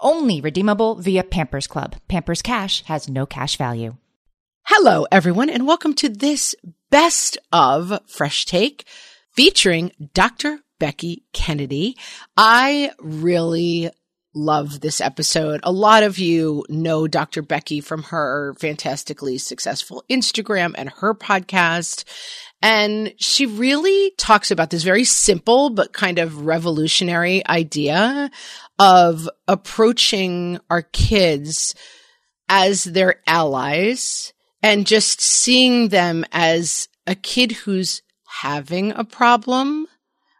[0.00, 1.96] Only redeemable via Pampers Club.
[2.06, 3.96] Pampers Cash has no cash value.
[4.64, 6.54] Hello, everyone, and welcome to this
[6.88, 8.86] best of Fresh Take
[9.32, 10.60] featuring Dr.
[10.78, 11.96] Becky Kennedy.
[12.36, 13.90] I really
[14.34, 15.60] love this episode.
[15.62, 17.42] A lot of you know Dr.
[17.42, 22.04] Becky from her fantastically successful Instagram and her podcast.
[22.60, 28.30] And she really talks about this very simple but kind of revolutionary idea
[28.78, 31.74] of approaching our kids
[32.48, 34.32] as their allies
[34.62, 38.02] and just seeing them as a kid who's
[38.40, 39.86] having a problem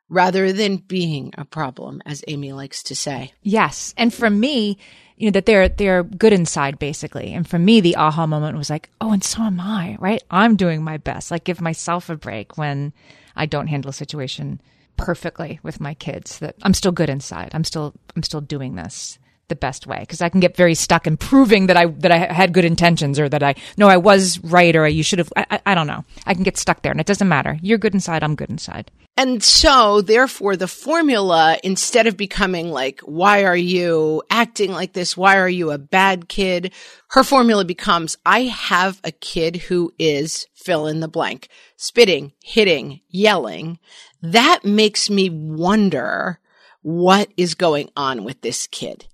[0.08, 3.32] rather than being a problem, as Amy likes to say.
[3.42, 3.94] Yes.
[3.96, 4.78] And for me,
[5.16, 7.32] you know, that they're, they're good inside basically.
[7.34, 10.22] And for me, the aha moment was like, oh, and so am I, right?
[10.30, 11.30] I'm doing my best.
[11.30, 12.92] Like give myself a break when
[13.36, 14.60] I don't handle a situation
[14.96, 17.50] perfectly with my kids that I'm still good inside.
[17.52, 19.18] I'm still, I'm still doing this
[19.48, 22.32] the best way because I can get very stuck in proving that I that I
[22.32, 25.46] had good intentions or that I no I was right or you should have I,
[25.50, 26.04] I, I don't know.
[26.26, 27.58] I can get stuck there and it doesn't matter.
[27.62, 28.90] You're good inside I'm good inside.
[29.16, 35.16] And so therefore the formula instead of becoming like why are you acting like this?
[35.16, 36.72] Why are you a bad kid?
[37.10, 43.00] her formula becomes I have a kid who is fill in the blank spitting hitting
[43.08, 43.78] yelling.
[44.20, 46.40] That makes me wonder
[46.82, 49.06] what is going on with this kid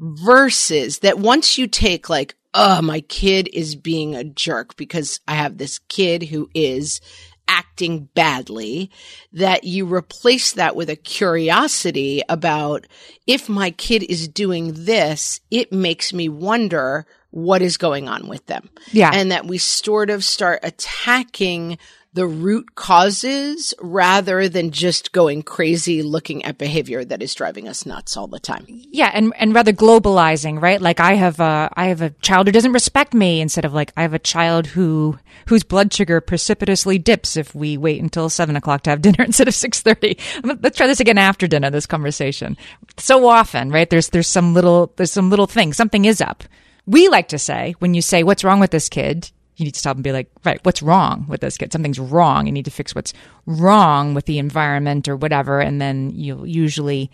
[0.00, 5.34] versus that once you take like, oh, my kid is being a jerk because I
[5.34, 7.00] have this kid who is
[7.46, 8.90] acting badly,
[9.32, 12.86] that you replace that with a curiosity about
[13.26, 18.46] if my kid is doing this, it makes me wonder what is going on with
[18.46, 18.70] them.
[18.92, 19.10] Yeah.
[19.12, 21.78] And that we sort of start attacking
[22.12, 27.86] the root causes rather than just going crazy looking at behavior that is driving us
[27.86, 28.64] nuts all the time.
[28.68, 30.80] Yeah, and and rather globalizing, right?
[30.80, 33.92] Like I have a I have a child who doesn't respect me instead of like
[33.96, 35.18] I have a child who
[35.48, 39.46] whose blood sugar precipitously dips if we wait until seven o'clock to have dinner instead
[39.46, 40.18] of six thirty.
[40.42, 41.70] Let's try this again after dinner.
[41.70, 42.56] This conversation.
[42.98, 43.88] So often, right?
[43.88, 45.72] There's there's some little there's some little thing.
[45.72, 46.42] Something is up.
[46.86, 49.78] We like to say when you say what's wrong with this kid, you need to
[49.80, 51.72] stop and be like, right, what's wrong with this kid?
[51.72, 52.46] Something's wrong.
[52.46, 53.12] You need to fix what's
[53.44, 55.60] wrong with the environment or whatever.
[55.60, 57.10] And then you'll usually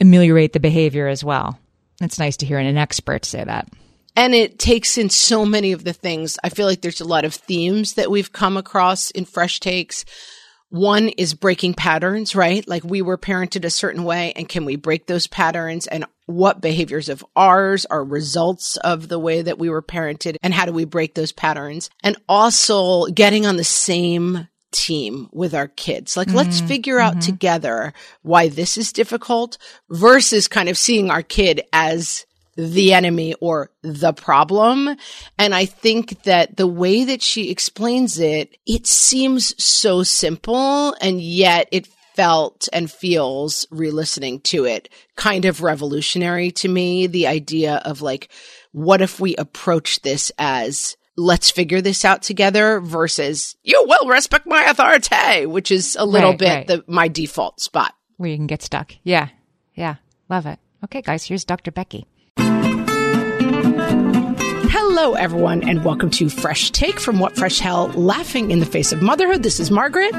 [0.00, 1.58] ameliorate the behavior as well.
[2.00, 3.68] It's nice to hear an expert say that.
[4.16, 6.38] And it takes in so many of the things.
[6.42, 10.06] I feel like there's a lot of themes that we've come across in Fresh Takes.
[10.70, 12.66] One is breaking patterns, right?
[12.66, 16.60] Like we were parented a certain way and can we break those patterns and what
[16.60, 20.72] behaviors of ours are results of the way that we were parented and how do
[20.72, 21.88] we break those patterns?
[22.02, 26.16] And also getting on the same team with our kids.
[26.16, 26.36] Like, mm-hmm.
[26.36, 27.20] let's figure out mm-hmm.
[27.20, 27.92] together
[28.22, 32.26] why this is difficult versus kind of seeing our kid as
[32.56, 34.96] the enemy or the problem.
[35.38, 41.20] And I think that the way that she explains it, it seems so simple and
[41.20, 41.86] yet it
[42.16, 47.06] felt and feels re-listening to it kind of revolutionary to me.
[47.06, 48.30] The idea of like,
[48.72, 54.46] what if we approach this as let's figure this out together versus you will respect
[54.46, 56.66] my authority, which is a little right, bit right.
[56.66, 57.94] the, my default spot.
[58.16, 58.92] Where you can get stuck.
[59.02, 59.28] Yeah.
[59.74, 59.96] Yeah.
[60.28, 60.58] Love it.
[60.84, 61.70] Okay, guys, here's Dr.
[61.70, 62.06] Becky.
[64.98, 68.92] Hello, everyone, and welcome to Fresh Take from What Fresh Hell Laughing in the Face
[68.92, 69.42] of Motherhood.
[69.42, 70.14] This is Margaret.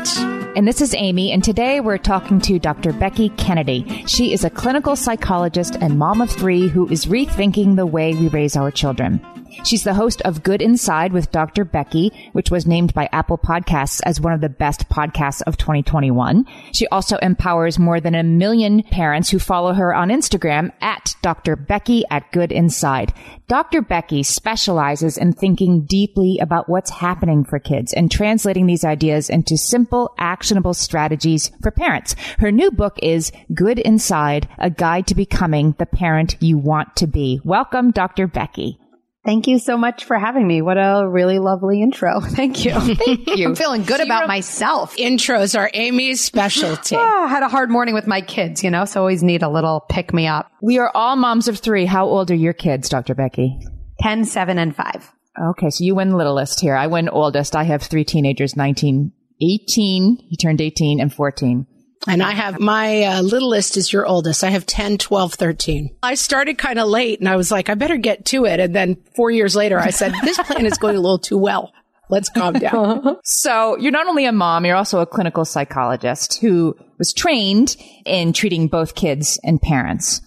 [0.56, 2.94] And this is Amy, and today we're talking to Dr.
[2.94, 4.04] Becky Kennedy.
[4.06, 8.28] She is a clinical psychologist and mom of three who is rethinking the way we
[8.28, 9.20] raise our children.
[9.64, 11.66] She's the host of Good Inside with Dr.
[11.66, 16.46] Becky, which was named by Apple Podcasts as one of the best podcasts of 2021.
[16.72, 21.56] She also empowers more than a million parents who follow her on Instagram at Dr.
[21.56, 23.14] Becky at Good Inside.
[23.48, 23.82] Dr.
[23.82, 29.58] Becky specializes in thinking deeply about what's happening for kids and translating these ideas into
[29.58, 32.16] simple, actionable strategies for parents.
[32.40, 37.08] Her new book is Good Inside, a guide to becoming the parent you want to
[37.08, 37.42] be.
[37.44, 38.28] Welcome, Dr.
[38.28, 38.80] Becky.
[39.28, 40.62] Thank you so much for having me.
[40.62, 42.22] What a really lovely intro.
[42.22, 42.72] Thank you.
[42.72, 43.50] Thank you.
[43.50, 44.96] I'm feeling good about myself.
[44.96, 46.96] Intros are Amy's specialty.
[46.96, 49.44] Oh, ah, I had a hard morning with my kids, you know, so always need
[49.44, 50.50] a little pick me up.
[50.62, 51.86] We are all moms of three.
[51.86, 53.16] How old are your kids, Dr.
[53.16, 53.60] Becky?
[54.00, 55.12] 10, 7, and 5.
[55.50, 56.78] Okay, so you win littlest here.
[56.78, 57.54] I win oldest.
[57.54, 60.26] I have three teenagers, 19, 18.
[60.30, 61.68] He turned 18 and 14.
[62.08, 64.44] And I have my uh, littlest is your oldest.
[64.44, 65.96] I have 10, 12, 13.
[66.04, 68.60] I started kind of late and I was like, I better get to it.
[68.60, 71.74] And then four years later, I said, this plan is going a little too well.
[72.10, 73.18] Let's calm down.
[73.24, 78.32] so you're not only a mom, you're also a clinical psychologist who was trained in
[78.32, 80.22] treating both kids and parents.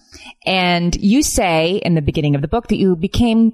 [0.45, 3.53] And you say in the beginning of the book that you became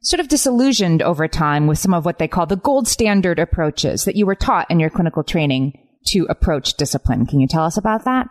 [0.00, 4.04] sort of disillusioned over time with some of what they call the gold standard approaches
[4.04, 5.78] that you were taught in your clinical training
[6.12, 7.26] to approach discipline.
[7.26, 8.28] Can you tell us about that?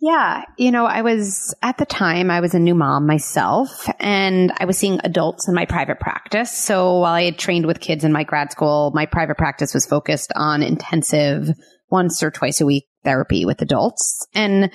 [0.00, 0.44] Yeah.
[0.58, 4.66] You know, I was at the time, I was a new mom myself and I
[4.66, 6.50] was seeing adults in my private practice.
[6.50, 9.86] So while I had trained with kids in my grad school, my private practice was
[9.86, 11.48] focused on intensive
[11.90, 14.26] once or twice a week therapy with adults.
[14.34, 14.70] And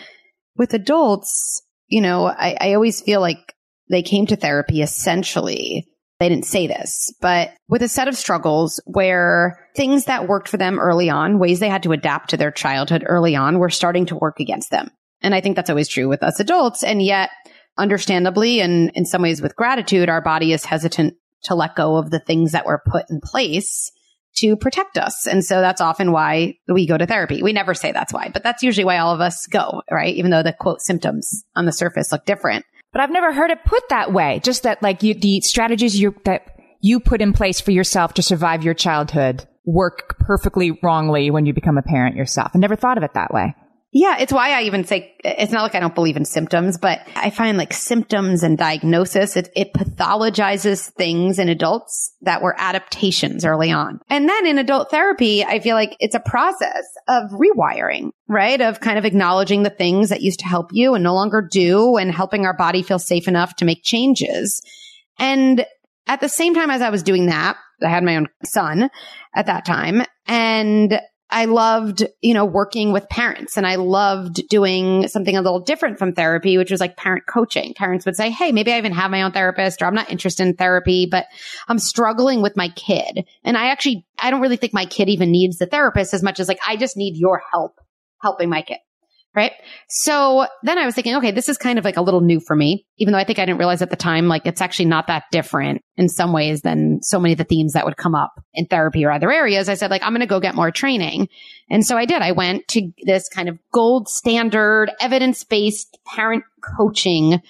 [0.58, 3.54] with adults, you know, I, I always feel like
[3.90, 5.88] they came to therapy essentially
[6.22, 10.58] they didn't say this, but with a set of struggles where things that worked for
[10.58, 14.06] them early on, ways they had to adapt to their childhood early on, were starting
[14.06, 14.92] to work against them.
[15.24, 16.84] And I think that's always true with us adults.
[16.84, 17.32] And yet,
[17.76, 21.16] understandably, and in some ways with gratitude, our body is hesitant
[21.46, 23.92] to let go of the things that were put in place
[24.36, 25.26] to protect us.
[25.26, 27.42] And so that's often why we go to therapy.
[27.42, 30.16] We never say that's why, but that's usually why all of us go, right?
[30.16, 32.64] Even though the quote symptoms on the surface look different.
[32.92, 34.42] But I've never heard it put that way.
[34.44, 38.22] Just that like you, the strategies you, that you put in place for yourself to
[38.22, 42.52] survive your childhood work perfectly wrongly when you become a parent yourself.
[42.54, 43.56] I never thought of it that way.
[43.94, 47.02] Yeah, it's why I even say it's not like I don't believe in symptoms, but
[47.14, 53.44] I find like symptoms and diagnosis, it, it pathologizes things in adults that were adaptations
[53.44, 54.00] early on.
[54.10, 58.62] And then in adult therapy, I feel like it's a process of rewiring, right?
[58.62, 61.98] Of kind of acknowledging the things that used to help you and no longer do
[61.98, 64.62] and helping our body feel safe enough to make changes.
[65.20, 65.66] And
[66.08, 68.90] at the same time as I was doing that, I had my own son
[69.36, 75.08] at that time and I loved, you know, working with parents and I loved doing
[75.08, 77.74] something a little different from therapy, which was like parent coaching.
[77.74, 80.46] Parents would say, Hey, maybe I even have my own therapist or I'm not interested
[80.46, 81.26] in therapy, but
[81.70, 83.26] I'm struggling with my kid.
[83.44, 86.40] And I actually, I don't really think my kid even needs the therapist as much
[86.40, 87.80] as like, I just need your help
[88.22, 88.78] helping my kid.
[89.34, 89.54] Right.
[89.88, 92.54] So then I was thinking, okay, this is kind of like a little new for
[92.54, 95.08] me, even though I think I didn't realize at the time, like it's actually not
[95.08, 98.34] that different in some ways than so many of the themes that would come up
[98.54, 99.70] in therapy or other areas.
[99.70, 101.30] I said, like, I'm going to go get more training.
[101.70, 102.22] And so I did.
[102.22, 106.44] I went to this kind of gold standard evidence based parent
[106.78, 107.42] coaching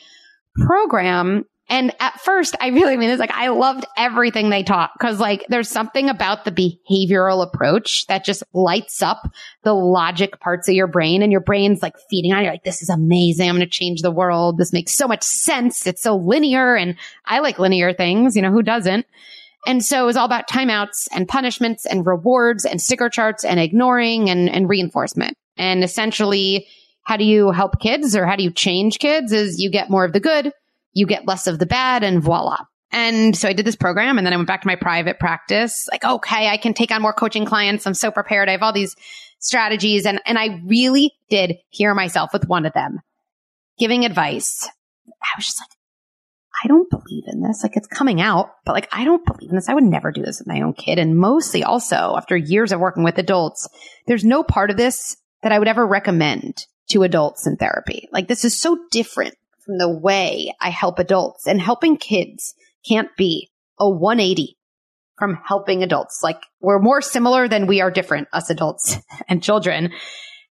[0.67, 5.21] program and at first, I really mean this, like, I loved everything they taught because
[5.21, 9.31] like there's something about the behavioral approach that just lights up
[9.63, 12.81] the logic parts of your brain and your brain's like feeding on you like, this
[12.81, 13.47] is amazing.
[13.47, 14.57] I'm going to change the world.
[14.57, 15.87] This makes so much sense.
[15.87, 18.35] It's so linear and I like linear things.
[18.35, 19.05] You know, who doesn't?
[19.65, 23.61] And so it was all about timeouts and punishments and rewards and sticker charts and
[23.61, 25.37] ignoring and, and reinforcement.
[25.55, 26.67] And essentially,
[27.03, 30.03] how do you help kids or how do you change kids is you get more
[30.03, 30.51] of the good
[30.93, 32.57] you get less of the bad and voila.
[32.91, 35.87] And so I did this program and then I went back to my private practice.
[35.91, 37.87] Like, okay, I can take on more coaching clients.
[37.87, 38.49] I'm so prepared.
[38.49, 38.95] I have all these
[39.39, 40.05] strategies.
[40.05, 42.99] And, and I really did hear myself with one of them
[43.79, 44.67] giving advice.
[45.07, 45.69] I was just like,
[46.63, 47.63] I don't believe in this.
[47.63, 49.69] Like it's coming out, but like I don't believe in this.
[49.69, 50.99] I would never do this with my own kid.
[50.99, 53.67] And mostly also after years of working with adults,
[54.05, 58.09] there's no part of this that I would ever recommend to adults in therapy.
[58.11, 59.35] Like this is so different
[59.71, 62.53] from the way I help adults and helping kids
[62.87, 63.49] can't be
[63.79, 64.57] a 180
[65.17, 66.21] from helping adults.
[66.23, 68.97] Like we're more similar than we are different, us adults
[69.29, 69.91] and children.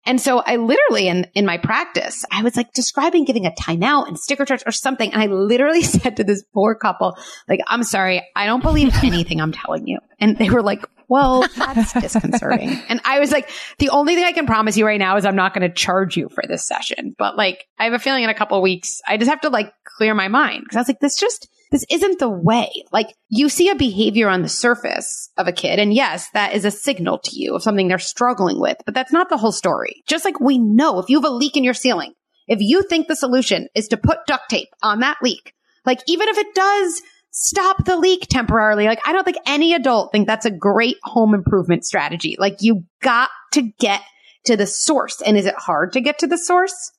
[0.07, 4.07] And so I literally in, in my practice, I was like describing giving a timeout
[4.07, 5.13] and sticker charts or something.
[5.13, 9.41] And I literally said to this poor couple, like, I'm sorry, I don't believe anything
[9.41, 9.99] I'm telling you.
[10.21, 12.71] And they were like, well, that's disconcerting.
[12.89, 15.37] And I was like, the only thing I can promise you right now is I'm
[15.37, 17.15] not going to charge you for this session.
[17.19, 19.73] But like, I have a feeling in a couple weeks, I just have to like
[19.85, 22.71] clear my mind because I was like, this just, this isn't the way.
[22.93, 25.79] Like you see a behavior on the surface of a kid.
[25.79, 29.13] And yes, that is a signal to you of something they're struggling with, but that's
[29.13, 30.03] not the whole story.
[30.07, 32.13] Just like we know if you have a leak in your ceiling,
[32.47, 35.53] if you think the solution is to put duct tape on that leak,
[35.85, 40.13] like even if it does stop the leak temporarily, like I don't think any adult
[40.13, 42.37] think that's a great home improvement strategy.
[42.39, 44.03] Like you got to get
[44.45, 45.21] to the source.
[45.23, 46.93] And is it hard to get to the source?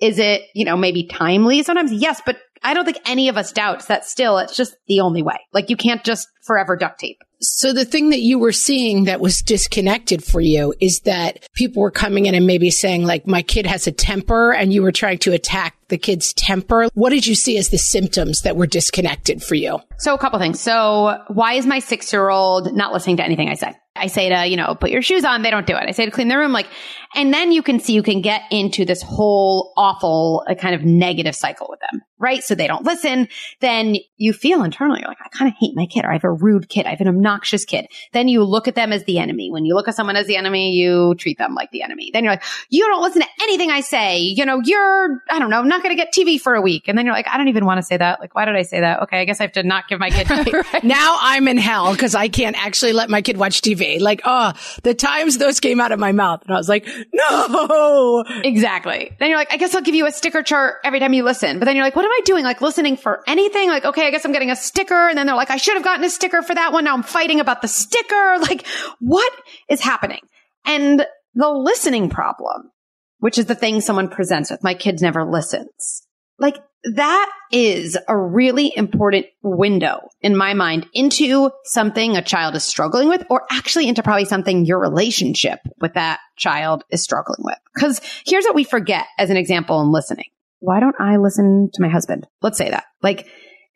[0.00, 1.92] Is it, you know, maybe timely sometimes?
[1.92, 5.22] Yes, but I don't think any of us doubts that still it's just the only
[5.22, 5.38] way.
[5.52, 7.18] Like you can't just forever duct tape.
[7.40, 11.82] So the thing that you were seeing that was disconnected for you is that people
[11.82, 14.92] were coming in and maybe saying like, my kid has a temper and you were
[14.92, 16.88] trying to attack the kid's temper.
[16.94, 19.80] What did you see as the symptoms that were disconnected for you?
[19.98, 20.60] So a couple things.
[20.60, 23.74] So why is my six year old not listening to anything I say?
[23.96, 25.42] I say to, you know, put your shoes on.
[25.42, 25.84] They don't do it.
[25.86, 26.52] I say to clean their room.
[26.52, 26.68] Like,
[27.14, 30.84] and then you can see you can get into this whole awful uh, kind of
[30.84, 32.42] negative cycle with them, right?
[32.42, 33.26] So they don't listen.
[33.60, 36.32] Then you feel internally like, I kind of hate my kid or I have a
[36.32, 36.86] rude kid.
[36.86, 37.86] I have an obnoxious kid.
[38.12, 39.50] Then you look at them as the enemy.
[39.50, 42.10] When you look at someone as the enemy, you treat them like the enemy.
[42.12, 44.20] Then you're like, you don't listen to anything I say.
[44.20, 46.88] You know, you're, I don't know, not going to get TV for a week.
[46.88, 48.20] And then you're like, I don't even want to say that.
[48.20, 49.02] Like, why did I say that?
[49.02, 49.20] Okay.
[49.20, 50.28] I guess I have to not give my kid.
[50.52, 50.84] right.
[50.84, 54.00] Now I'm in hell because I can't actually let my kid watch TV.
[54.00, 56.42] Like, oh, the times those came out of my mouth.
[56.46, 58.24] And I was like, no.
[58.44, 59.12] Exactly.
[59.18, 61.58] Then you're like, I guess I'll give you a sticker chart every time you listen.
[61.58, 62.44] But then you're like, what am I doing?
[62.44, 63.68] Like listening for anything?
[63.68, 65.08] Like, okay, I guess I'm getting a sticker.
[65.08, 66.84] And then they're like, I should have gotten a sticker for that one.
[66.84, 68.38] Now I'm fighting about the sticker.
[68.40, 68.66] Like,
[69.00, 69.32] what
[69.68, 70.20] is happening?
[70.64, 72.70] And the listening problem,
[73.20, 76.06] which is the thing someone presents with, my kid never listens.
[76.38, 82.64] Like that is a really important window in my mind into something a child is
[82.64, 87.58] struggling with or actually into probably something your relationship with that child is struggling with.
[87.78, 90.26] Cause here's what we forget as an example in listening.
[90.60, 92.26] Why don't I listen to my husband?
[92.40, 92.84] Let's say that.
[93.02, 93.26] Like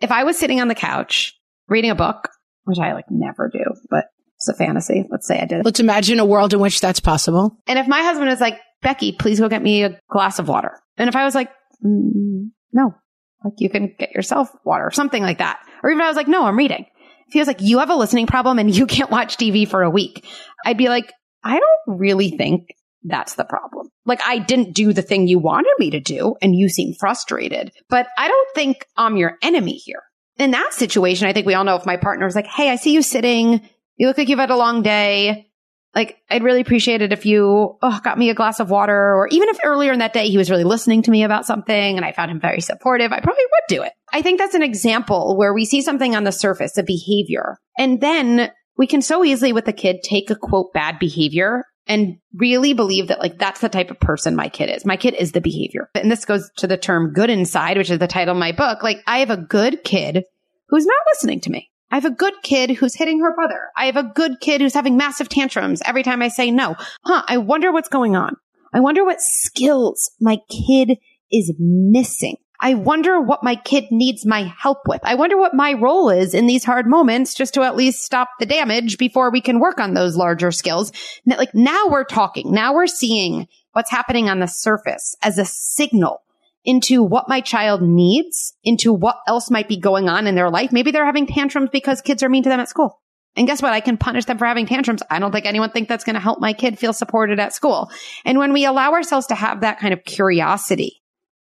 [0.00, 2.30] if I was sitting on the couch reading a book,
[2.64, 5.06] which I like never do, but it's a fantasy.
[5.10, 5.64] Let's say I did.
[5.64, 7.56] Let's imagine a world in which that's possible.
[7.66, 10.78] And if my husband is like, Becky, please go get me a glass of water.
[10.96, 11.50] And if I was like,
[11.84, 12.94] mm, no,
[13.42, 15.58] like you can get yourself water or something like that.
[15.82, 16.86] Or even I was like, no, I'm reading.
[17.26, 19.82] If he was like, you have a listening problem and you can't watch TV for
[19.82, 20.24] a week,
[20.64, 21.12] I'd be like,
[21.42, 22.68] I don't really think
[23.02, 23.88] that's the problem.
[24.06, 27.72] Like I didn't do the thing you wanted me to do and you seem frustrated,
[27.88, 30.02] but I don't think I'm your enemy here.
[30.36, 32.76] In that situation, I think we all know if my partner was like, Hey, I
[32.76, 33.68] see you sitting.
[33.96, 35.48] You look like you've had a long day
[35.94, 39.28] like I'd really appreciate it if you oh, got me a glass of water, or
[39.28, 42.04] even if earlier in that day he was really listening to me about something and
[42.04, 43.92] I found him very supportive, I probably would do it.
[44.12, 48.00] I think that's an example where we see something on the surface, a behavior, and
[48.00, 52.72] then we can so easily with the kid take a quote bad behavior and really
[52.72, 54.84] believe that like that's the type of person my kid is.
[54.84, 55.90] My kid is the behavior.
[55.94, 58.82] And this goes to the term good inside, which is the title of my book.
[58.82, 60.24] Like I have a good kid
[60.68, 61.70] who's not listening to me.
[61.90, 63.68] I have a good kid who's hitting her brother.
[63.76, 66.76] I have a good kid who's having massive tantrums every time I say no.
[67.04, 68.36] Huh, I wonder what's going on.
[68.72, 70.98] I wonder what skills my kid
[71.30, 72.36] is missing.
[72.60, 75.00] I wonder what my kid needs my help with.
[75.04, 78.30] I wonder what my role is in these hard moments just to at least stop
[78.38, 80.90] the damage before we can work on those larger skills.
[81.26, 82.52] Like now we're talking.
[82.52, 86.22] Now we're seeing what's happening on the surface as a signal
[86.64, 90.73] into what my child needs, into what else might be going on in their life.
[90.73, 93.00] Maybe they're having tantrums because kids are mean to them at school.
[93.37, 93.73] And guess what?
[93.73, 95.02] I can punish them for having tantrums.
[95.11, 97.90] I don't think anyone think that's going to help my kid feel supported at school.
[98.25, 101.02] And when we allow ourselves to have that kind of curiosity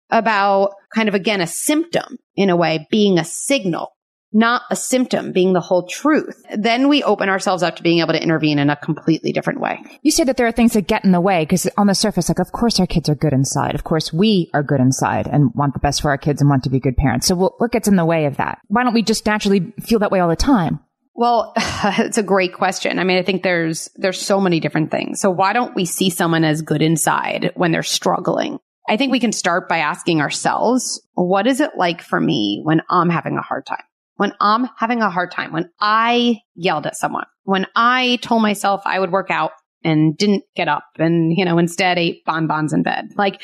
[0.09, 3.94] about kind of again a symptom in a way being a signal
[4.33, 8.13] not a symptom being the whole truth, then we open ourselves up to being able
[8.13, 9.79] to intervene in a completely different way.
[10.01, 12.29] You say that there are things that get in the way because on the surface,
[12.29, 13.75] like, of course our kids are good inside.
[13.75, 16.63] Of course we are good inside and want the best for our kids and want
[16.63, 17.27] to be good parents.
[17.27, 18.59] So what gets in the way of that?
[18.67, 20.79] Why don't we just naturally feel that way all the time?
[21.15, 22.99] Well, it's a great question.
[22.99, 25.21] I mean, I think there's, there's so many different things.
[25.21, 28.59] So why don't we see someone as good inside when they're struggling?
[28.87, 32.81] I think we can start by asking ourselves, what is it like for me when
[32.89, 33.83] I'm having a hard time?
[34.15, 38.81] When I'm having a hard time, when I yelled at someone, when I told myself
[38.85, 39.51] I would work out
[39.83, 43.09] and didn't get up and, you know, instead ate bonbons in bed.
[43.17, 43.41] Like,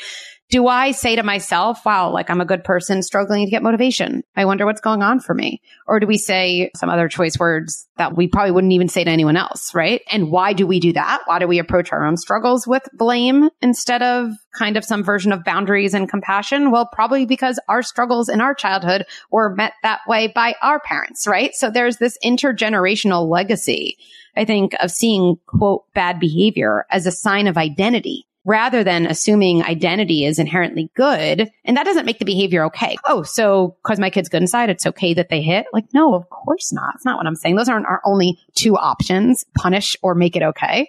[0.52, 4.22] Do I say to myself, wow, like I'm a good person struggling to get motivation.
[4.36, 5.62] I wonder what's going on for me.
[5.86, 9.10] Or do we say some other choice words that we probably wouldn't even say to
[9.10, 10.02] anyone else, right?
[10.10, 11.22] And why do we do that?
[11.24, 15.32] Why do we approach our own struggles with blame instead of kind of some version
[15.32, 16.70] of boundaries and compassion?
[16.70, 21.26] Well, probably because our struggles in our childhood were met that way by our parents,
[21.26, 21.54] right?
[21.54, 23.96] So there's this intergenerational legacy,
[24.36, 29.62] I think, of seeing quote bad behavior as a sign of identity rather than assuming
[29.62, 31.50] identity is inherently good.
[31.64, 32.96] And that doesn't make the behavior okay.
[33.06, 35.66] Oh, so cause my kid's good inside, it's okay that they hit?
[35.72, 36.94] Like, no, of course not.
[36.96, 37.56] It's not what I'm saying.
[37.56, 40.88] Those aren't our only two options, punish or make it okay.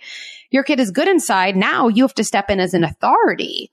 [0.49, 1.55] Your kid is good inside.
[1.55, 3.71] Now you have to step in as an authority.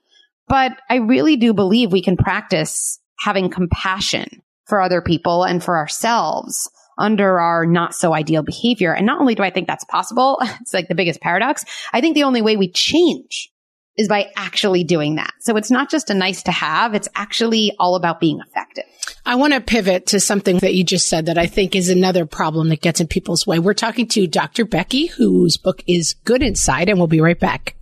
[0.49, 5.77] But I really do believe we can practice having compassion for other people and for
[5.77, 8.93] ourselves under our not so ideal behavior.
[8.93, 11.65] And not only do I think that's possible, it's like the biggest paradox.
[11.93, 13.51] I think the only way we change
[13.97, 15.33] is by actually doing that.
[15.41, 16.95] So it's not just a nice to have.
[16.95, 18.85] It's actually all about being effective.
[19.27, 22.25] I want to pivot to something that you just said that I think is another
[22.25, 23.59] problem that gets in people's way.
[23.59, 24.65] We're talking to Dr.
[24.65, 27.77] Becky, whose book is Good Inside, and we'll be right back.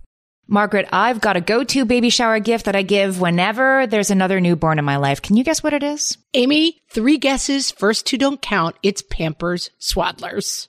[0.51, 4.79] Margaret, I've got a go-to baby shower gift that I give whenever there's another newborn
[4.79, 5.21] in my life.
[5.21, 6.17] Can you guess what it is?
[6.33, 7.69] Amy, three guesses.
[7.69, 8.75] First two don't count.
[8.81, 10.68] It's Pampers Swaddlers.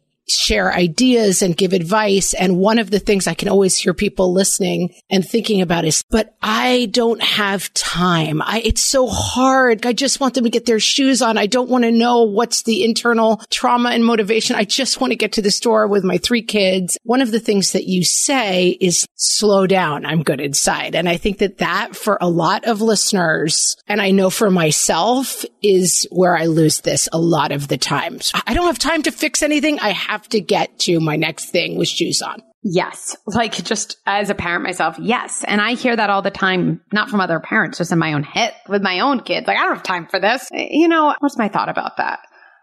[0.31, 2.33] share ideas and give advice.
[2.33, 6.03] And one of the things I can always hear people listening and thinking about is,
[6.09, 8.41] but I don't have time.
[8.41, 9.85] I, it's so hard.
[9.85, 11.37] I just want them to get their shoes on.
[11.37, 14.55] I don't want to know what's the internal trauma and motivation.
[14.55, 16.97] I just want to get to the store with my three kids.
[17.03, 20.05] One of the things that you say is slow down.
[20.05, 20.95] I'm good inside.
[20.95, 25.45] And I think that that for a lot of listeners, and I know for myself
[25.61, 28.31] is where I lose this a lot of the times.
[28.47, 29.79] I don't have time to fix anything.
[29.79, 29.89] I
[30.21, 32.43] have to get to my next thing with shoes on.
[32.63, 33.17] Yes.
[33.25, 35.43] Like just as a parent myself, yes.
[35.43, 38.21] And I hear that all the time, not from other parents, just in my own
[38.21, 39.47] head with my own kids.
[39.47, 40.47] Like, I don't have time for this.
[40.53, 42.19] You know, what's my thought about that?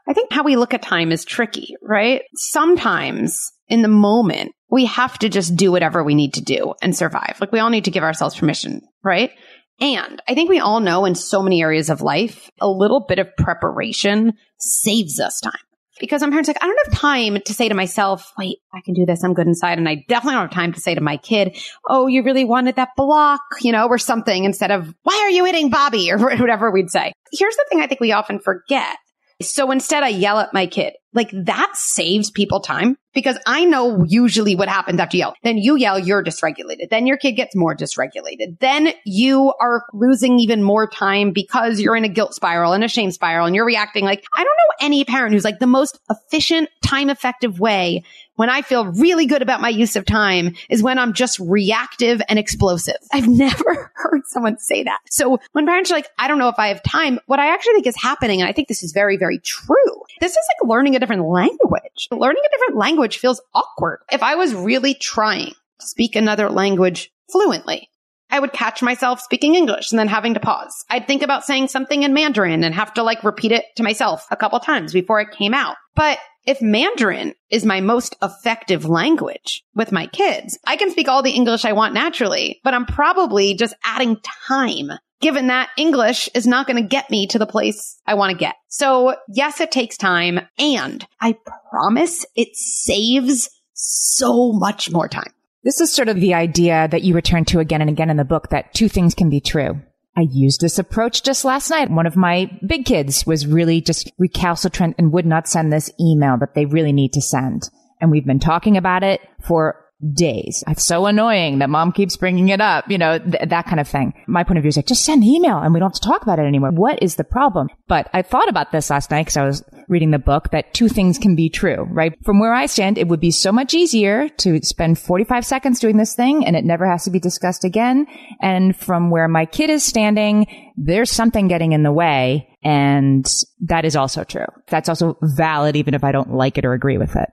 [0.06, 2.22] I think how we look at time is tricky, right?
[2.34, 6.96] Sometimes in the moment, we have to just do whatever we need to do and
[6.96, 7.38] survive.
[7.40, 9.32] Like we all need to give ourselves permission, right?
[9.80, 13.18] And I think we all know in so many areas of life, a little bit
[13.18, 15.52] of preparation saves us time
[16.00, 18.94] because I'm parents like, I don't have time to say to myself, wait, I can
[18.94, 19.22] do this.
[19.22, 19.78] I'm good inside.
[19.78, 21.56] And I definitely don't have time to say to my kid,
[21.88, 25.44] oh, you really wanted that block, you know, or something instead of, why are you
[25.44, 27.12] hitting Bobby or whatever we'd say.
[27.32, 28.96] Here's the thing I think we often forget.
[29.40, 30.94] So instead I yell at my kid.
[31.14, 35.34] Like that saves people time because I know usually what happens after you yell.
[35.42, 36.90] Then you yell, you're dysregulated.
[36.90, 38.58] Then your kid gets more dysregulated.
[38.60, 42.88] Then you are losing even more time because you're in a guilt spiral and a
[42.88, 45.98] shame spiral and you're reacting like, I don't know any parent who's like the most
[46.10, 48.04] efficient, time effective way
[48.38, 52.22] when I feel really good about my use of time is when I'm just reactive
[52.28, 52.94] and explosive.
[53.12, 55.00] I've never heard someone say that.
[55.10, 57.74] So when parents are like, I don't know if I have time, what I actually
[57.74, 60.02] think is happening, and I think this is very, very true.
[60.20, 62.08] This is like learning a different language.
[62.10, 64.00] Learning a different language feels awkward.
[64.12, 67.88] If I was really trying to speak another language fluently,
[68.30, 70.84] I would catch myself speaking English and then having to pause.
[70.90, 74.26] I'd think about saying something in Mandarin and have to like repeat it to myself
[74.30, 75.76] a couple times before it came out.
[75.94, 81.22] But if Mandarin is my most effective language with my kids, I can speak all
[81.22, 86.46] the English I want naturally, but I'm probably just adding time given that English is
[86.46, 88.56] not going to get me to the place I want to get.
[88.68, 91.36] So yes, it takes time and I
[91.70, 95.32] promise it saves so much more time.
[95.64, 98.24] This is sort of the idea that you return to again and again in the
[98.24, 99.80] book that two things can be true.
[100.16, 101.90] I used this approach just last night.
[101.90, 106.36] One of my big kids was really just recalcitrant and would not send this email
[106.38, 107.70] that they really need to send.
[108.00, 110.62] And we've been talking about it for days.
[110.68, 113.88] It's so annoying that mom keeps bringing it up, you know, th- that kind of
[113.88, 114.14] thing.
[114.28, 116.08] My point of view is like, just send an email and we don't have to
[116.08, 116.70] talk about it anymore.
[116.70, 117.68] What is the problem?
[117.88, 120.88] But I thought about this last night because I was reading the book that two
[120.88, 122.12] things can be true, right?
[122.24, 125.96] From where I stand, it would be so much easier to spend 45 seconds doing
[125.96, 128.06] this thing and it never has to be discussed again.
[128.40, 132.48] And from where my kid is standing, there's something getting in the way.
[132.62, 133.26] And
[133.62, 134.46] that is also true.
[134.68, 137.28] That's also valid, even if I don't like it or agree with it.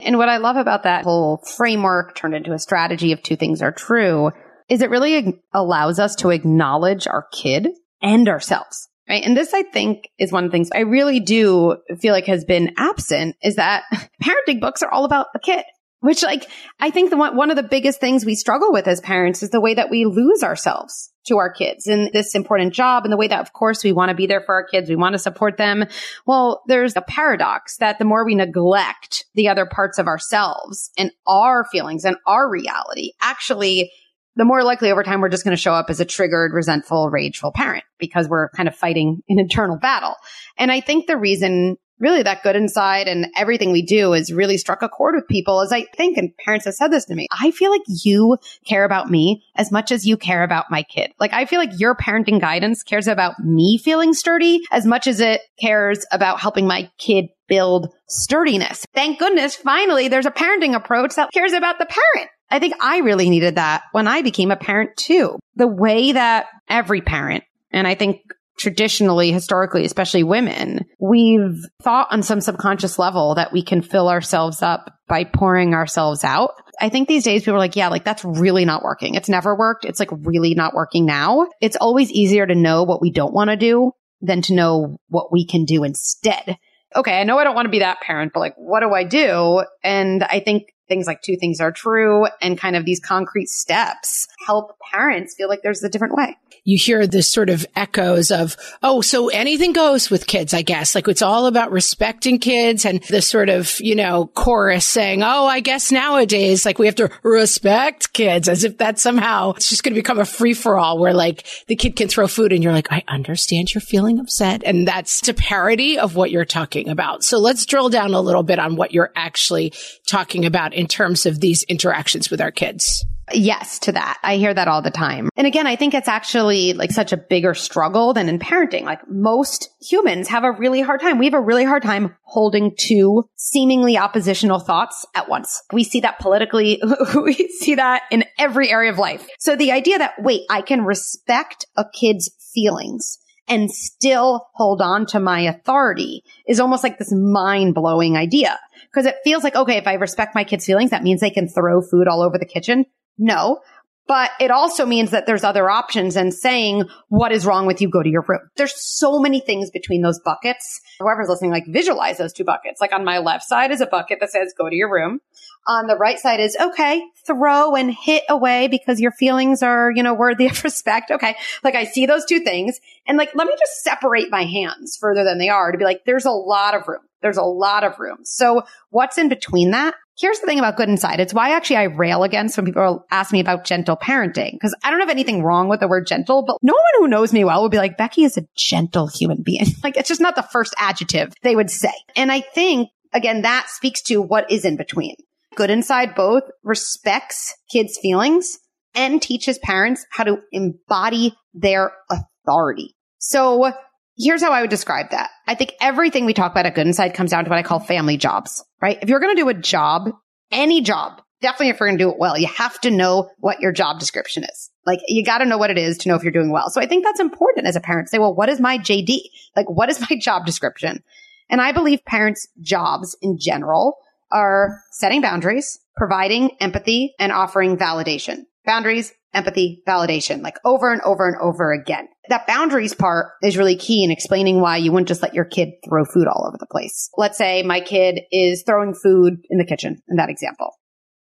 [0.00, 3.62] And what I love about that whole framework turned into a strategy of two things
[3.62, 4.30] are true
[4.68, 7.68] is it really allows us to acknowledge our kid
[8.02, 8.88] and ourselves.
[9.08, 9.24] Right.
[9.24, 12.44] And this, I think, is one of the things I really do feel like has
[12.44, 13.84] been absent is that
[14.22, 15.64] parenting books are all about the kid.
[16.00, 19.00] Which like, I think the one, one of the biggest things we struggle with as
[19.00, 23.04] parents is the way that we lose ourselves to our kids in this important job
[23.04, 24.90] and the way that, of course, we want to be there for our kids.
[24.90, 25.84] We want to support them.
[26.26, 31.10] Well, there's a paradox that the more we neglect the other parts of ourselves and
[31.26, 33.90] our feelings and our reality, actually,
[34.36, 37.10] the more likely over time we're just going to show up as a triggered, resentful,
[37.10, 40.14] rageful parent because we're kind of fighting an internal battle.
[40.56, 44.58] And I think the reason really that good inside and everything we do is really
[44.58, 47.26] struck a chord with people as I think, and parents have said this to me,
[47.32, 51.12] I feel like you care about me as much as you care about my kid.
[51.18, 55.20] Like I feel like your parenting guidance cares about me feeling sturdy as much as
[55.20, 58.84] it cares about helping my kid build sturdiness.
[58.94, 62.30] Thank goodness finally there's a parenting approach that cares about the parent.
[62.50, 65.38] I think I really needed that when I became a parent too.
[65.56, 68.20] The way that every parent and I think
[68.58, 74.62] traditionally, historically, especially women, we've thought on some subconscious level that we can fill ourselves
[74.62, 76.50] up by pouring ourselves out.
[76.80, 79.14] I think these days people are like, yeah, like that's really not working.
[79.14, 79.84] It's never worked.
[79.84, 81.48] It's like really not working now.
[81.60, 85.32] It's always easier to know what we don't want to do than to know what
[85.32, 86.58] we can do instead.
[86.94, 89.04] Okay, I know I don't want to be that parent, but like, what do I
[89.04, 89.62] do?
[89.84, 94.26] And I think things like two things are true and kind of these concrete steps
[94.46, 96.36] help parents feel like there's a different way
[96.68, 100.94] you hear this sort of echoes of, oh, so anything goes with kids, I guess.
[100.94, 105.46] Like it's all about respecting kids and the sort of, you know, chorus saying, oh,
[105.46, 109.82] I guess nowadays, like we have to respect kids as if that somehow it's just
[109.82, 112.62] going to become a free for all where like the kid can throw food and
[112.62, 114.62] you're like, I understand you're feeling upset.
[114.62, 117.24] And that's a parody of what you're talking about.
[117.24, 119.72] So let's drill down a little bit on what you're actually
[120.06, 123.04] talking about in terms of these interactions with our kids.
[123.32, 124.18] Yes, to that.
[124.22, 125.28] I hear that all the time.
[125.36, 128.84] And again, I think it's actually like such a bigger struggle than in parenting.
[128.84, 131.18] Like most humans have a really hard time.
[131.18, 135.62] We have a really hard time holding two seemingly oppositional thoughts at once.
[135.72, 136.80] We see that politically.
[137.22, 139.26] we see that in every area of life.
[139.40, 145.06] So the idea that, wait, I can respect a kid's feelings and still hold on
[145.06, 148.58] to my authority is almost like this mind blowing idea.
[148.92, 151.48] Because it feels like, okay, if I respect my kids' feelings, that means they can
[151.48, 152.86] throw food all over the kitchen.
[153.18, 153.60] No.
[154.08, 157.90] But it also means that there's other options and saying, what is wrong with you?
[157.90, 158.40] Go to your room.
[158.56, 160.80] There's so many things between those buckets.
[160.98, 162.80] Whoever's listening, like visualize those two buckets.
[162.80, 165.20] Like on my left side is a bucket that says, go to your room.
[165.66, 170.02] On the right side is, okay, throw and hit away because your feelings are, you
[170.02, 171.10] know, worthy of respect.
[171.10, 171.36] Okay.
[171.62, 175.22] Like I see those two things and like, let me just separate my hands further
[175.22, 177.02] than they are to be like, there's a lot of room.
[177.22, 178.18] There's a lot of room.
[178.24, 179.94] So what's in between that?
[180.18, 181.20] Here's the thing about good inside.
[181.20, 184.90] It's why actually I rail against when people ask me about gentle parenting because I
[184.90, 187.62] don't have anything wrong with the word gentle, but no one who knows me well
[187.62, 189.66] would be like, Becky is a gentle human being.
[189.84, 191.92] like it's just not the first adjective they would say.
[192.16, 195.16] And I think again, that speaks to what is in between.
[195.56, 198.58] Good inside both respects kids' feelings
[198.94, 202.94] and teaches parents how to embody their authority.
[203.18, 203.72] So
[204.18, 205.30] here's how I would describe that.
[205.46, 207.80] I think everything we talk about at Good Inside comes down to what I call
[207.80, 208.98] family jobs, right?
[209.00, 210.10] If you're going to do a job,
[210.50, 213.60] any job, definitely if you're going to do it well, you have to know what
[213.60, 214.70] your job description is.
[214.86, 216.70] Like you got to know what it is to know if you're doing well.
[216.70, 219.18] So I think that's important as a parent say, well, what is my JD?
[219.54, 221.02] Like what is my job description?
[221.50, 223.96] And I believe parents' jobs in general
[224.30, 228.44] are setting boundaries, providing empathy and offering validation.
[228.66, 232.08] Boundaries, empathy, validation, like over and over and over again.
[232.28, 235.70] That boundaries part is really key in explaining why you wouldn't just let your kid
[235.88, 237.08] throw food all over the place.
[237.16, 240.72] Let's say my kid is throwing food in the kitchen in that example.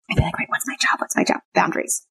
[0.09, 0.99] I'd be like, wait, what's my job?
[0.99, 1.41] What's my job?
[1.53, 2.05] Boundaries.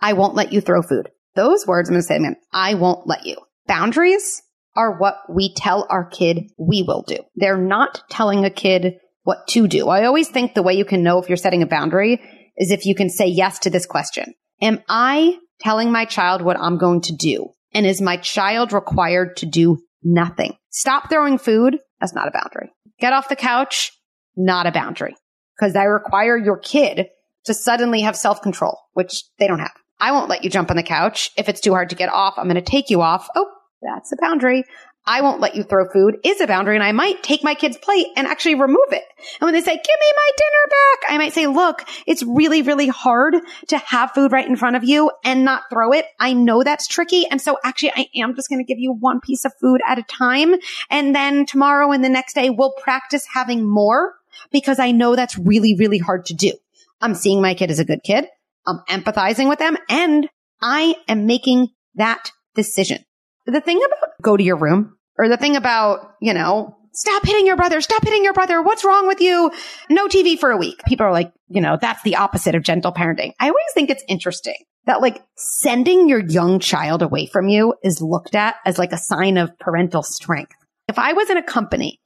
[0.00, 1.10] I won't let you throw food.
[1.34, 3.36] Those words I'm going to say man, I won't let you.
[3.66, 4.42] Boundaries
[4.76, 7.18] are what we tell our kid we will do.
[7.36, 9.88] They're not telling a kid what to do.
[9.88, 12.20] I always think the way you can know if you're setting a boundary
[12.56, 14.34] is if you can say yes to this question.
[14.60, 17.52] Am I telling my child what I'm going to do?
[17.78, 20.56] And is my child required to do nothing?
[20.70, 21.78] Stop throwing food.
[22.00, 22.72] That's not a boundary.
[22.98, 23.92] Get off the couch.
[24.36, 25.14] Not a boundary
[25.56, 27.06] because I require your kid
[27.44, 29.76] to suddenly have self control, which they don't have.
[30.00, 31.30] I won't let you jump on the couch.
[31.36, 33.28] If it's too hard to get off, I'm going to take you off.
[33.36, 33.48] Oh,
[33.80, 34.64] that's a boundary.
[35.08, 37.78] I won't let you throw food is a boundary and I might take my kid's
[37.78, 39.04] plate and actually remove it.
[39.40, 42.60] And when they say, give me my dinner back, I might say, look, it's really,
[42.60, 43.34] really hard
[43.68, 46.04] to have food right in front of you and not throw it.
[46.20, 47.24] I know that's tricky.
[47.26, 49.98] And so actually I am just going to give you one piece of food at
[49.98, 50.54] a time.
[50.90, 54.12] And then tomorrow and the next day we'll practice having more
[54.52, 56.52] because I know that's really, really hard to do.
[57.00, 58.26] I'm seeing my kid as a good kid.
[58.66, 60.28] I'm empathizing with them and
[60.60, 63.06] I am making that decision.
[63.46, 67.46] The thing about go to your room or the thing about, you know, stop hitting
[67.46, 68.62] your brother, stop hitting your brother.
[68.62, 69.50] What's wrong with you?
[69.90, 70.80] No TV for a week.
[70.86, 73.32] People are like, you know, that's the opposite of gentle parenting.
[73.40, 78.00] I always think it's interesting that like sending your young child away from you is
[78.00, 80.54] looked at as like a sign of parental strength.
[80.88, 82.00] If I was in a company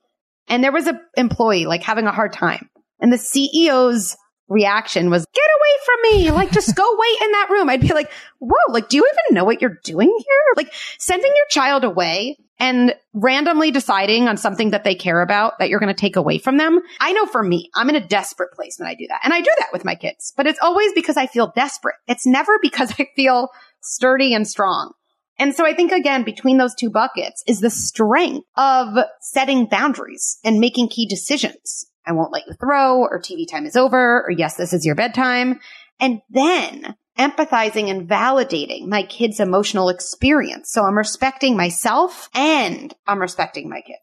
[0.48, 2.68] and there was an employee like having a hard time
[3.01, 4.16] and the CEO's
[4.48, 6.31] reaction was, get away from me.
[6.31, 7.68] Like, just go wait in that room.
[7.68, 10.55] I'd be like, whoa, like, do you even know what you're doing here?
[10.57, 15.68] Like, sending your child away and randomly deciding on something that they care about that
[15.68, 16.80] you're going to take away from them.
[17.00, 19.20] I know for me, I'm in a desperate place when I do that.
[19.24, 21.96] And I do that with my kids, but it's always because I feel desperate.
[22.06, 23.48] It's never because I feel
[23.80, 24.92] sturdy and strong.
[25.38, 30.38] And so I think again, between those two buckets is the strength of setting boundaries
[30.44, 31.86] and making key decisions.
[32.06, 34.94] I won't let you throw or TV time is over or yes, this is your
[34.94, 35.58] bedtime.
[35.98, 40.70] And then empathizing and validating my kid's emotional experience.
[40.70, 43.96] So I'm respecting myself and I'm respecting my kid.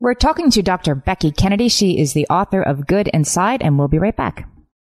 [0.00, 0.94] We're talking to Dr.
[0.94, 1.68] Becky Kennedy.
[1.68, 4.48] She is the author of Good Inside, and we'll be right back.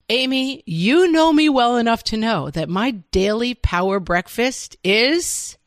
[0.09, 5.57] Amy, you know me well enough to know that my daily power breakfast is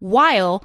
[0.00, 0.64] while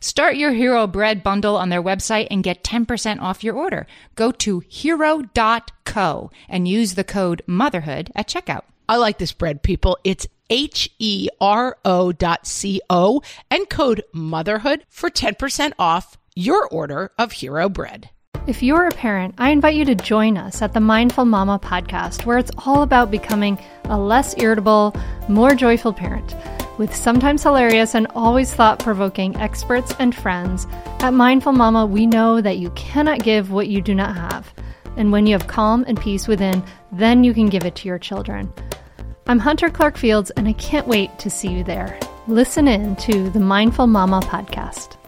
[0.00, 3.86] Start your Hero Bread bundle on their website and get 10% off your order.
[4.14, 8.62] Go to hero.co and use the code motherhood at checkout.
[8.88, 9.98] I like this bread, people.
[10.04, 16.68] It's H E R O dot C O and code motherhood for 10% off your
[16.68, 18.10] order of Hero Bread.
[18.46, 22.26] If you're a parent, I invite you to join us at the Mindful Mama podcast,
[22.26, 24.94] where it's all about becoming a less irritable,
[25.28, 26.36] more joyful parent.
[26.78, 30.66] With sometimes hilarious and always thought provoking experts and friends,
[31.00, 34.52] at Mindful Mama, we know that you cannot give what you do not have.
[34.98, 36.62] And when you have calm and peace within,
[36.92, 38.52] then you can give it to your children.
[39.26, 41.98] I'm Hunter Clark Fields, and I can't wait to see you there.
[42.26, 44.98] Listen in to the Mindful Mama podcast.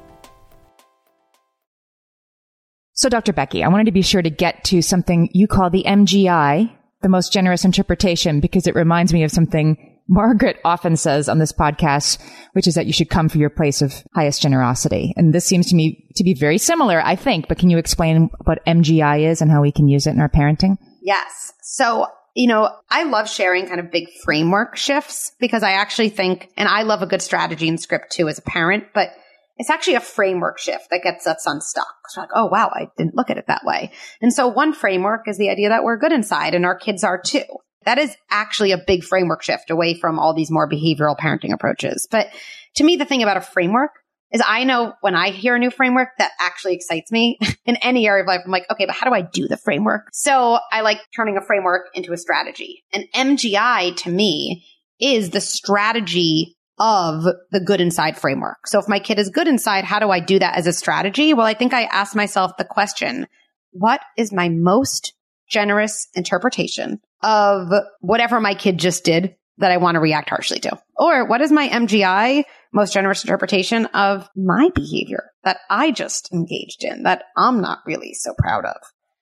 [2.95, 3.35] So, Dr.
[3.35, 7.09] Becky, I wanted to be sure to get to something you call the MGI, the
[7.11, 12.19] most generous interpretation, because it reminds me of something Margaret often says on this podcast,
[12.55, 15.13] which is that you should come for your place of highest generosity.
[15.17, 18.31] And this seems to me to be very similar, I think, but can you explain
[18.45, 20.79] what MGI is and how we can use it in our parenting?
[21.03, 21.53] Yes.
[21.63, 26.51] So, you know, I love sharing kind of big framework shifts because I actually think,
[26.57, 29.11] and I love a good strategy and script too as a parent, but
[29.59, 31.95] it's actually a framework shift that gets us unstuck.
[32.09, 33.91] So like, oh wow, I didn't look at it that way.
[34.23, 37.21] And so one framework is the idea that we're good inside and our kids are
[37.21, 37.43] too.
[37.89, 42.07] That is actually a big framework shift away from all these more behavioral parenting approaches.
[42.11, 42.29] But
[42.77, 43.93] to me, the thing about a framework
[44.31, 48.07] is I know when I hear a new framework that actually excites me in any
[48.07, 48.43] area of life.
[48.45, 50.03] I'm like, okay, but how do I do the framework?
[50.13, 52.85] So I like turning a framework into a strategy.
[52.93, 54.67] And MGI to me
[55.01, 58.67] is the strategy of the good inside framework.
[58.67, 61.33] So if my kid is good inside, how do I do that as a strategy?
[61.33, 63.29] Well, I think I ask myself the question,
[63.71, 65.15] what is my most
[65.49, 67.69] generous interpretation of
[68.01, 70.79] whatever my kid just did that I want to react harshly to?
[70.97, 76.85] Or what is my MGI most generous interpretation of my behavior that I just engaged
[76.85, 78.77] in that I'm not really so proud of?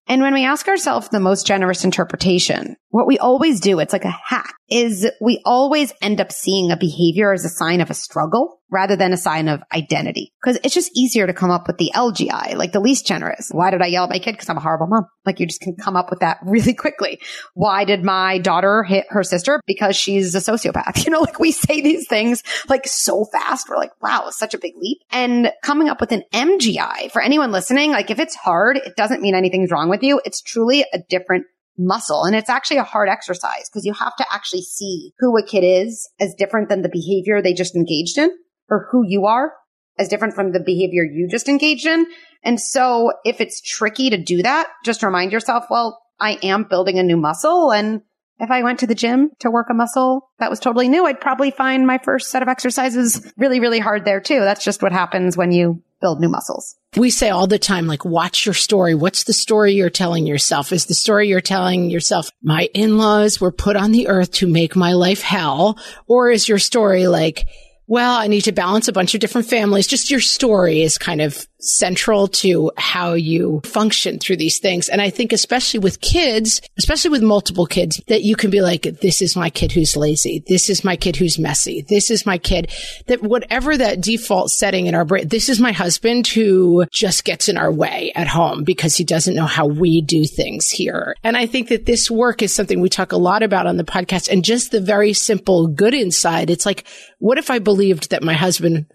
[0.08, 4.04] And when we ask ourselves the most generous interpretation, what we always do, it's like
[4.04, 7.94] a hack, is we always end up seeing a behavior as a sign of a
[7.94, 10.32] struggle rather than a sign of identity.
[10.42, 13.48] Because it's just easier to come up with the LGI, like the least generous.
[13.50, 14.32] Why did I yell at my kid?
[14.32, 15.06] Because I'm a horrible mom.
[15.24, 17.20] Like you just can come up with that really quickly.
[17.54, 19.60] Why did my daughter hit her sister?
[19.66, 21.04] Because she's a sociopath.
[21.06, 23.68] You know, like we say these things like so fast.
[23.68, 24.98] We're like, wow, such a big leap.
[25.12, 29.22] And coming up with an MGI for anyone listening, like if it's hard, it doesn't
[29.22, 30.20] mean anything's wrong with you.
[30.24, 31.46] It's truly a different
[31.78, 32.24] muscle.
[32.24, 35.60] And it's actually a hard exercise because you have to actually see who a kid
[35.62, 38.30] is as different than the behavior they just engaged in
[38.68, 39.52] or who you are
[39.98, 42.06] as different from the behavior you just engaged in.
[42.42, 46.98] And so if it's tricky to do that, just remind yourself, well, I am building
[46.98, 47.72] a new muscle.
[47.72, 48.02] And
[48.38, 51.20] if I went to the gym to work a muscle that was totally new, I'd
[51.20, 54.40] probably find my first set of exercises really, really hard there too.
[54.40, 56.76] That's just what happens when you build new muscles.
[56.98, 58.94] We say all the time, like, watch your story.
[58.94, 60.70] What's the story you're telling yourself?
[60.70, 64.76] Is the story you're telling yourself, my in-laws were put on the earth to make
[64.76, 65.78] my life hell?
[66.06, 67.46] Or is your story like,
[67.86, 69.86] well, I need to balance a bunch of different families.
[69.86, 74.88] Just your story is kind of central to how you function through these things.
[74.88, 78.82] And I think especially with kids, especially with multiple kids, that you can be like,
[79.00, 80.44] this is my kid who's lazy.
[80.46, 81.82] This is my kid who's messy.
[81.82, 82.70] This is my kid
[83.06, 87.48] that whatever that default setting in our brain, this is my husband who just gets
[87.48, 91.14] in our way at home because he doesn't know how we do things here.
[91.24, 93.84] And I think that this work is something we talk a lot about on the
[93.84, 96.50] podcast and just the very simple good inside.
[96.50, 96.86] It's like,
[97.18, 98.86] what if I believed that my husband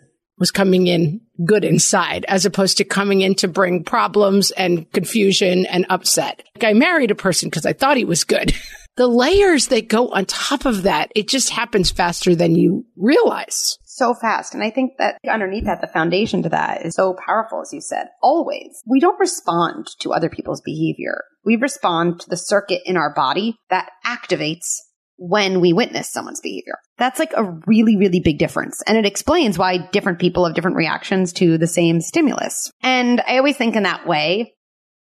[0.42, 5.68] was coming in good inside as opposed to coming in to bring problems and confusion
[5.68, 6.42] and upset.
[6.56, 8.52] Like I married a person because I thought he was good.
[8.98, 13.78] the layers that go on top of that, it just happens faster than you realize.
[13.86, 14.56] So fast.
[14.56, 17.82] And I think that underneath that, the foundation to that is so powerful, as you
[17.82, 18.08] said.
[18.24, 18.82] Always.
[18.90, 21.24] We don't respond to other people's behavior.
[21.46, 24.80] We respond to the circuit in our body that activates
[25.24, 26.80] when we witness someone's behavior.
[26.98, 28.82] That's like a really, really big difference.
[28.88, 32.72] And it explains why different people have different reactions to the same stimulus.
[32.82, 34.56] And I always think in that way,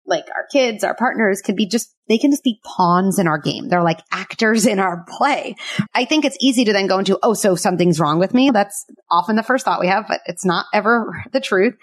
[0.05, 3.37] like our kids, our partners can be just, they can just be pawns in our
[3.37, 3.67] game.
[3.67, 5.57] They're like actors in our play.
[5.93, 8.49] I think it's easy to then go into, oh, so something's wrong with me.
[8.49, 11.75] That's often the first thought we have, but it's not ever the truth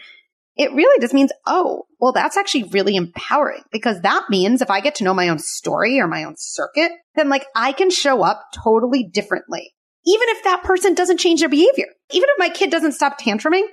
[0.57, 4.81] it really just means, oh, well, that's actually really empowering because that means if I
[4.81, 8.23] get to know my own story or my own circuit, then like I can show
[8.23, 9.75] up totally differently.
[10.07, 13.64] Even if that person doesn't change their behavior, even if my kid doesn't stop tantruming,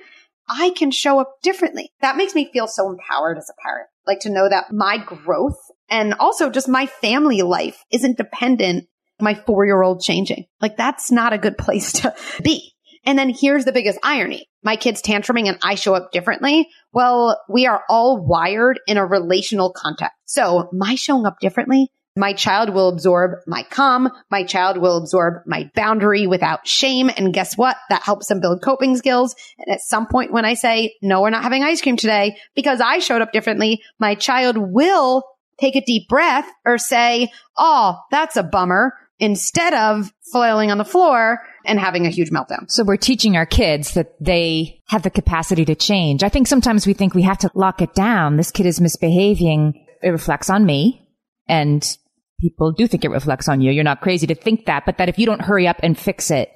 [0.50, 1.92] I can show up differently.
[2.02, 3.88] That makes me feel so empowered as a parent.
[4.08, 8.88] Like to know that my growth and also just my family life isn't dependent
[9.20, 10.46] on my four year old changing.
[10.60, 12.71] Like that's not a good place to be.
[13.06, 14.48] And then here's the biggest irony.
[14.64, 16.70] My kid's tantruming and I show up differently.
[16.94, 20.16] Well, we are all wired in a relational context.
[20.26, 24.10] So my showing up differently, my child will absorb my calm.
[24.30, 27.10] My child will absorb my boundary without shame.
[27.16, 27.78] And guess what?
[27.90, 29.34] That helps them build coping skills.
[29.58, 32.82] And at some point when I say, no, we're not having ice cream today because
[32.82, 35.24] I showed up differently, my child will
[35.60, 40.84] take a deep breath or say, Oh, that's a bummer instead of flailing on the
[40.84, 42.70] floor and having a huge meltdown.
[42.70, 46.24] So we're teaching our kids that they have the capacity to change.
[46.24, 48.36] I think sometimes we think we have to lock it down.
[48.36, 49.86] This kid is misbehaving.
[50.02, 51.08] it reflects on me
[51.48, 51.98] and
[52.40, 53.72] people do think it reflects on you.
[53.72, 56.32] You're not crazy to think that, but that if you don't hurry up and fix
[56.32, 56.50] it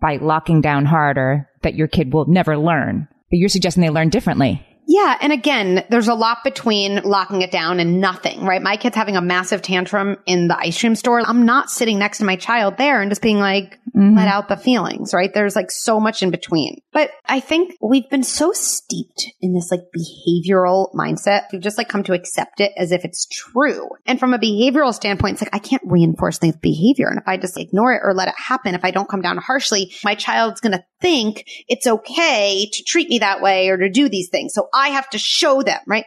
[0.00, 3.08] by locking down harder, that your kid will never learn.
[3.10, 4.64] But you're suggesting they learn differently.
[4.86, 5.16] Yeah.
[5.20, 8.62] And again, there's a lot between locking it down and nothing, right?
[8.62, 11.20] My kid's having a massive tantrum in the ice cream store.
[11.20, 14.16] I'm not sitting next to my child there and just being like, mm-hmm.
[14.16, 15.32] let out the feelings, right?
[15.32, 16.80] There's like so much in between.
[16.92, 21.44] But I think we've been so steeped in this like behavioral mindset.
[21.52, 23.88] We've just like come to accept it as if it's true.
[24.06, 27.08] And from a behavioral standpoint, it's like I can't reinforce the behavior.
[27.08, 29.38] And if I just ignore it or let it happen, if I don't come down
[29.38, 33.90] harshly, my child's going to think it's okay to treat me that way or to
[33.90, 34.54] do these things.
[34.54, 36.04] So I have to show them, right?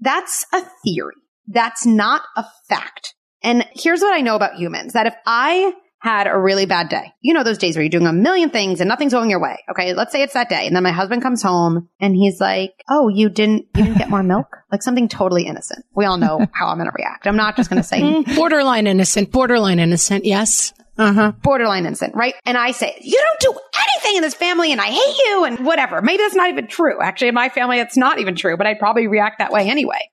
[0.00, 1.14] That's a theory.
[1.46, 3.14] That's not a fact.
[3.42, 7.12] And here's what I know about humans that if I had a really bad day.
[7.20, 9.58] You know, those days where you're doing a million things and nothing's going your way.
[9.70, 9.94] Okay.
[9.94, 10.66] Let's say it's that day.
[10.66, 14.10] And then my husband comes home and he's like, Oh, you didn't, you didn't get
[14.10, 14.46] more milk?
[14.70, 15.86] Like something totally innocent.
[15.94, 17.26] We all know how I'm going to react.
[17.26, 20.26] I'm not just going to say borderline innocent, borderline innocent.
[20.26, 20.74] Yes.
[20.98, 21.32] Uh-huh.
[21.42, 22.34] Borderline innocent, right?
[22.44, 25.64] And I say, you don't do anything in this family and I hate you and
[25.64, 26.02] whatever.
[26.02, 27.00] Maybe that's not even true.
[27.00, 30.10] Actually, in my family, it's not even true, but I'd probably react that way anyway.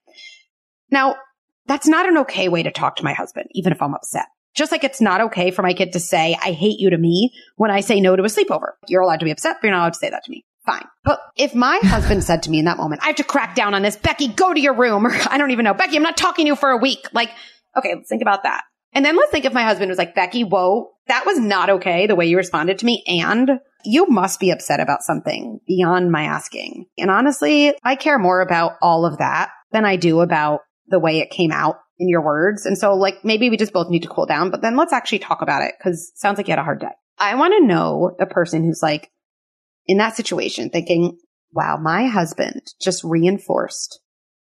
[0.90, 1.16] Now,
[1.66, 4.26] that's not an okay way to talk to my husband, even if I'm upset.
[4.54, 7.32] Just like it's not okay for my kid to say, I hate you to me
[7.56, 8.70] when I say no to a sleepover.
[8.86, 10.46] You're allowed to be upset, but you're not allowed to say that to me.
[10.64, 10.86] Fine.
[11.04, 13.74] But if my husband said to me in that moment, I have to crack down
[13.74, 16.16] on this, Becky, go to your room, or I don't even know, Becky, I'm not
[16.16, 17.08] talking to you for a week.
[17.12, 17.30] Like,
[17.76, 18.62] okay, let's think about that.
[18.96, 22.06] And then let's think if my husband was like, Becky, whoa, that was not okay
[22.06, 23.04] the way you responded to me.
[23.06, 26.86] And you must be upset about something beyond my asking.
[26.96, 31.18] And honestly, I care more about all of that than I do about the way
[31.18, 32.64] it came out in your words.
[32.64, 35.18] And so like maybe we just both need to cool down, but then let's actually
[35.18, 36.88] talk about it because sounds like you had a hard day.
[37.18, 39.10] I want to know the person who's like
[39.86, 41.18] in that situation thinking,
[41.52, 44.00] wow, my husband just reinforced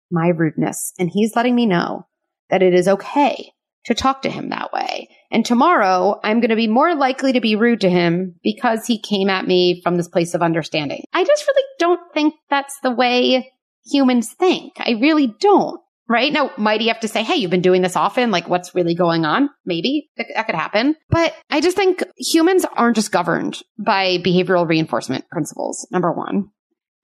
[0.09, 2.07] my rudeness and he's letting me know
[2.49, 3.51] that it is okay
[3.85, 5.09] to talk to him that way.
[5.31, 8.99] And tomorrow I'm going to be more likely to be rude to him because he
[8.99, 11.03] came at me from this place of understanding.
[11.13, 13.51] I just really don't think that's the way
[13.85, 14.73] humans think.
[14.79, 16.33] I really don't right?
[16.33, 18.31] Now, might he have to say, Hey, you've been doing this often?
[18.31, 19.49] Like what's really going on?
[19.63, 20.95] Maybe that, could happen.
[21.09, 25.87] But I just think humans aren't just governed by behavioral reinforcement principles.
[25.91, 26.49] Number one.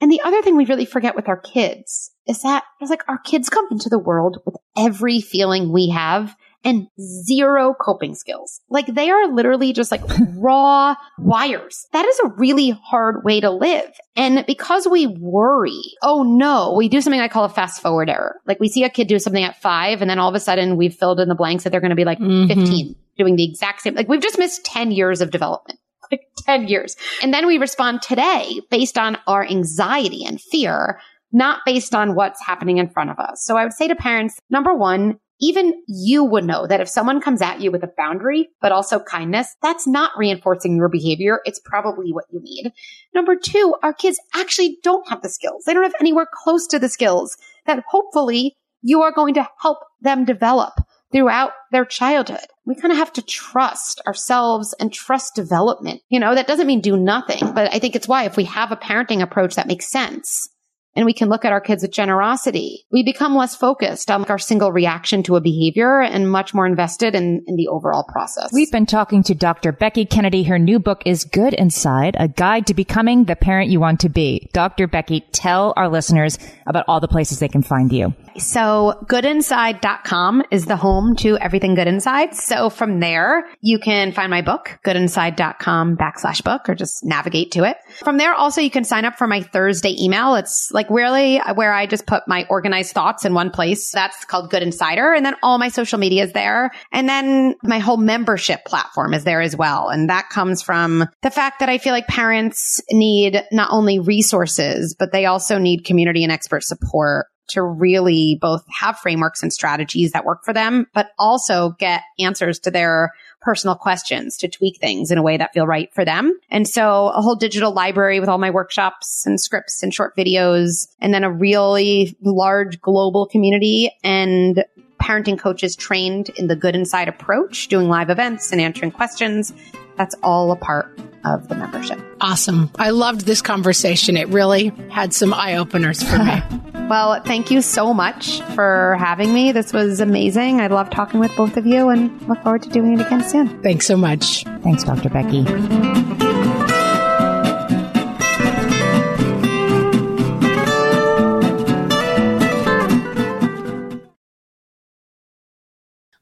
[0.02, 3.20] And the other thing we really forget with our kids is that it's like our
[3.20, 6.36] kids come into the world with every feeling we have
[6.66, 8.60] and zero coping skills.
[8.70, 10.02] Like they are literally just like
[10.36, 11.86] raw wires.
[11.94, 13.90] That is a really hard way to live.
[14.16, 18.42] And because we worry, oh no, we do something I call a fast forward error.
[18.48, 20.76] Like we see a kid do something at five and then all of a sudden
[20.76, 22.48] we've filled in the blanks that they're going to be like mm-hmm.
[22.48, 23.94] 15 doing the exact same.
[23.94, 25.80] Like we've just missed 10 years of development.
[26.12, 26.96] Like 10 years.
[27.24, 31.00] And then we respond today based on our anxiety and fear
[31.32, 33.44] not based on what's happening in front of us.
[33.44, 37.22] So I would say to parents, number one, even you would know that if someone
[37.22, 41.42] comes at you with a boundary, but also kindness, that's not reinforcing your behavior.
[41.46, 42.72] It's probably what you need.
[43.14, 45.64] Number two, our kids actually don't have the skills.
[45.66, 49.80] They don't have anywhere close to the skills that hopefully you are going to help
[50.02, 50.74] them develop
[51.12, 52.46] throughout their childhood.
[52.66, 56.02] We kind of have to trust ourselves and trust development.
[56.10, 58.72] You know, that doesn't mean do nothing, but I think it's why if we have
[58.72, 60.50] a parenting approach that makes sense,
[60.96, 62.86] and we can look at our kids with generosity.
[62.92, 67.16] We become less focused on our single reaction to a behavior and much more invested
[67.16, 68.52] in, in the overall process.
[68.54, 69.72] We've been talking to Dr.
[69.72, 70.44] Becky Kennedy.
[70.44, 74.10] Her new book is Good Inside, a guide to becoming the parent you want to
[74.10, 74.50] be.
[74.54, 74.88] Dr.
[74.88, 78.14] Becky, tell our listeners about all the places they can find you.
[78.38, 82.36] So goodinside.com is the home to everything good inside.
[82.36, 87.64] So from there, you can find my book, goodinside.com backslash book, or just navigate to
[87.64, 87.78] it.
[88.04, 90.36] From there, also, you can sign up for my Thursday email.
[90.36, 93.92] It's like really where I just put my organized thoughts in one place.
[93.92, 95.14] That's called Good Insider.
[95.14, 96.72] And then all my social media is there.
[96.92, 99.90] And then my whole membership platform is there as well.
[99.90, 104.96] And that comes from the fact that I feel like parents need not only resources,
[104.98, 110.12] but they also need community and expert support to really both have frameworks and strategies
[110.12, 115.12] that work for them, but also get answers to their personal questions to tweak things
[115.12, 116.38] in a way that feel right for them.
[116.50, 120.88] And so a whole digital library with all my workshops and scripts and short videos,
[121.00, 124.66] and then a really large global community and
[125.00, 129.54] parenting coaches trained in the good inside approach, doing live events and answering questions.
[129.98, 132.00] That's all a part of the membership.
[132.22, 132.70] Awesome.
[132.78, 134.18] I loved this conversation.
[134.18, 136.42] It really had some eye openers for me.
[136.90, 139.52] well, thank you so much for having me.
[139.52, 140.62] This was amazing.
[140.62, 143.62] I love talking with both of you and look forward to doing it again soon.
[143.64, 144.44] Thanks so much.
[144.64, 145.10] Thanks, Dr.
[145.10, 145.44] Becky.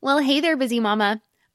[0.02, 1.22] Well, hey there, busy mama.